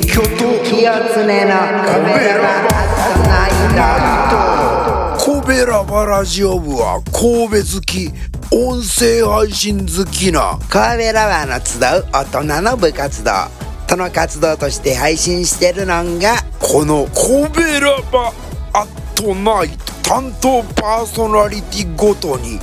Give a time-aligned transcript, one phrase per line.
[0.00, 2.70] 清常のコベラバ
[3.26, 8.12] ナイトコベラバラジオ部は神戸好き
[8.54, 13.30] 音声配信好きな神戸ラバーの集う大人の部活動
[13.88, 18.32] その活動として配信してるのがこのコベラバ
[18.74, 22.60] アットナイト担当パーソナリティごとに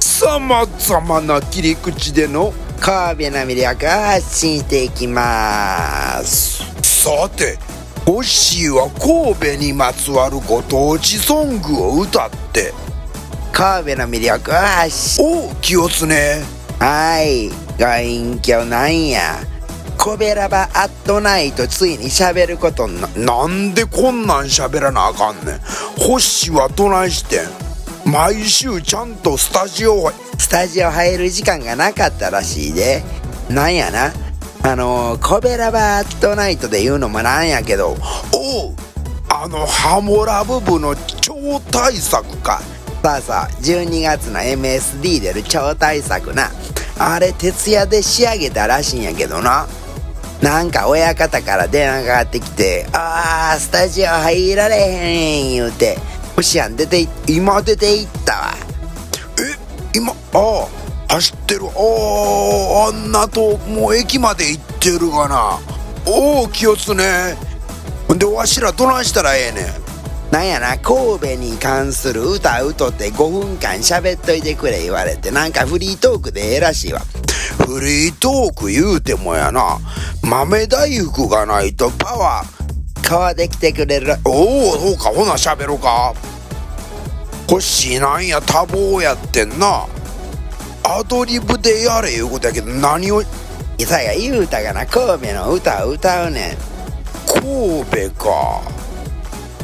[0.00, 6.77] さまざまな切り口での神戸の魅力を発信していきます
[7.08, 7.56] さて
[8.04, 12.74] ホッシーは神戸にまつわるご当地ソングを歌って。
[13.50, 15.24] 神戸の魅力を発信。
[15.24, 16.42] お気をつね。
[16.78, 19.36] はいご隠居なんや。
[19.96, 25.58] コベラバアットナイトついに喋ることにななんでこんなん喋らなあかんねん。
[25.98, 28.10] ホッシーはどないしてん。
[28.12, 33.02] 毎週ちゃんとスタジオはスタジオ入る時間がなかったらしいで。
[33.48, 34.12] なんやな
[34.62, 37.96] あのコベラバットナイトで言うのもなんやけど
[38.34, 38.74] おう
[39.30, 42.60] あのハモラブ部の超大作か。
[43.02, 46.50] さあさあ12月の MSD 出る超大作な。
[46.98, 49.66] あれ徹夜で仕上げたらしいんやけどな。
[50.42, 55.98] なんか親方から電話かかってきて「あースタジオ入られへん」言うて
[56.36, 58.54] 星やん出て今出ていったわ。
[59.40, 59.56] え
[59.96, 60.77] 今ああ
[61.08, 61.62] 走ってる。
[61.66, 61.70] あ
[62.86, 65.58] ああんなともう駅まで行ってるがな。
[66.06, 67.36] おお気をつね。
[68.06, 69.66] ほんでわしらどないしたらええねん。
[70.30, 75.30] なんやな神戸に関する歌歌って5分間喋っといてくれ言われて。
[75.30, 77.00] なんかフリートークでええらしいわ。
[77.66, 79.78] フリートーク言うてもやな。
[80.22, 84.16] 豆大福がないとパワー川で来てくれる。
[84.24, 85.04] おおそうか。
[85.04, 86.12] ほな喋ろうか。
[87.46, 89.86] コッシーなんや多忙やってんな
[90.90, 93.26] アドリブでやれいうことやけど何をい
[93.84, 96.56] さや言うたがな神戸の歌を歌うねん。
[97.26, 98.62] 神戸か。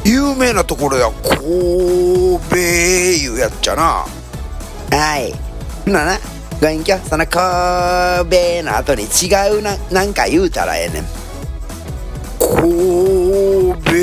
[0.05, 1.39] 有名なところや神
[2.47, 4.05] 戸いうやっちゃな。
[4.95, 5.33] はい。
[5.85, 6.19] ほなな
[6.61, 11.05] ご隠居その神戸の後に違うななんか言うたらええねん。
[12.39, 13.95] 神戸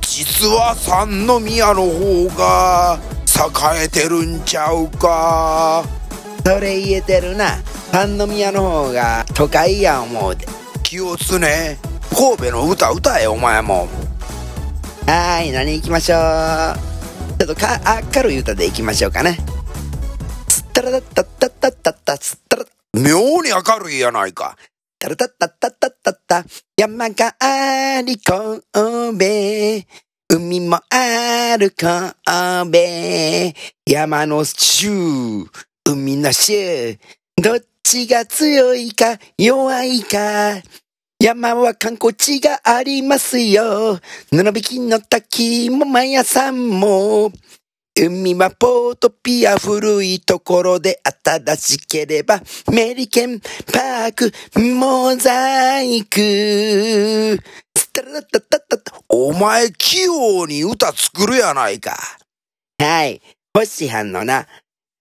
[0.00, 2.98] 実は三宮の方が
[3.40, 5.82] 栄えてるんちゃうか。
[6.44, 7.56] それ言えてるな。
[7.90, 10.46] 三宮の方が都会や思うで
[10.82, 11.78] 気をつね。
[12.14, 13.88] 神戸の歌歌えお前も。
[15.06, 16.18] はーい何行きましょう。
[17.38, 17.80] ちょっとか
[18.14, 19.38] 明るい歌で行きましょうかね。
[20.48, 24.58] スッタラダッタッタッタッタッタスッタラ妙に明るいやないか。
[24.98, 26.44] タラタッタッタッタッタッタ
[26.76, 28.60] 山があり神
[29.18, 29.86] 戸
[30.32, 32.78] 海もある神戸
[33.84, 35.44] 山の州
[35.84, 36.96] 海の州
[37.36, 40.62] どっちが強いか弱いか
[41.18, 43.98] 山は観光地がありますよ。
[44.30, 47.32] 布引きの滝もマヤさんも。
[48.00, 52.40] 海はポートピア古いところで新しければ
[52.72, 57.38] メリケンパークモザイク。
[57.92, 61.98] タタタタお前器用に歌作るやないか。
[62.78, 63.20] はい。
[63.52, 64.46] 星藩のな、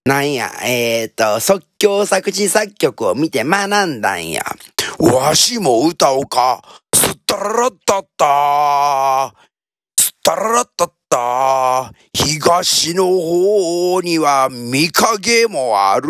[0.04, 4.44] なんや、えーと、即興作詞作曲を見て学んだんや。
[5.00, 6.64] わしも歌おうか。
[6.92, 9.32] スッタララッタッター
[10.02, 16.10] スッタララッタッター東の方には見影もある。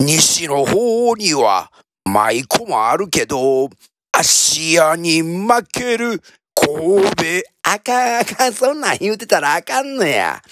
[0.00, 1.70] 西の方には
[2.06, 3.68] 舞妓もあるけど
[4.12, 6.22] 芦屋に負ける
[6.66, 10.42] 神戸あかあか、そんなん言うてたらあかんのや。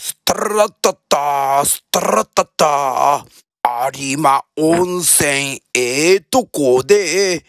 [0.00, 3.26] スタララッタッタスタラッタッタ
[3.94, 7.44] 有馬温泉ええとこで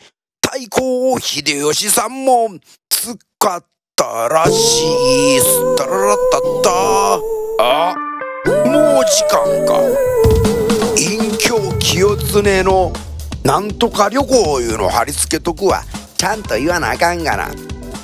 [0.45, 2.49] 太閤秀吉さんも
[2.89, 3.13] 使
[3.57, 5.39] ったらしい。
[5.39, 6.69] スタララッタッタ
[7.59, 7.95] あ
[8.65, 9.79] もう時間か。
[10.97, 12.91] 隠居清常の
[13.45, 15.81] なんとか旅行いうの貼り付けとくわ。
[16.23, 17.49] ちゃんと言わなあかんがな。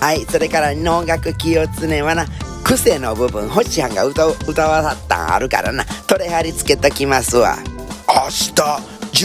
[0.02, 2.26] はい、それから能楽清常はな、
[2.66, 7.56] 癖の部分、星藩が歌う歌わさったんあるからな、それ貼り付けときますわ。
[8.10, 8.52] 明日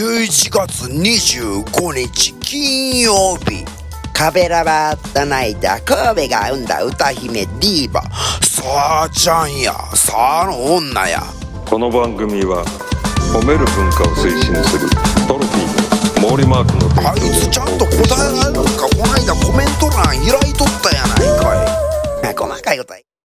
[0.01, 3.65] 11月25日金曜日
[4.13, 8.01] カベラバートナイトは神戸が生んだ歌姫ディーバ。
[8.41, 11.21] さあちゃんやさあの女や
[11.65, 12.63] この番組は
[13.33, 14.87] 褒める文化を推進する
[15.27, 15.85] トロフィーの
[16.25, 18.64] 毛利マークの提あいつちゃんと答えられる
[19.95, 20.54] かこな